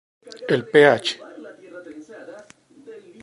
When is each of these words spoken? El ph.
El 0.55 0.61
ph. 0.71 1.09